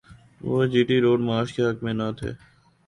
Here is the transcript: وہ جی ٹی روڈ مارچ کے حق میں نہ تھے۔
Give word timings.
وہ 0.47 0.57
جی 0.71 0.81
ٹی 0.87 0.97
روڈ 1.01 1.19
مارچ 1.21 1.49
کے 1.53 1.61
حق 1.67 1.77
میں 1.83 1.93
نہ 1.93 2.07
تھے۔ 2.17 2.31